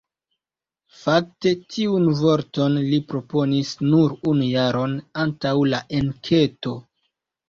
[0.99, 6.75] Fakte, tiun vorton li proponis nur unu jaron antaŭ la enketo.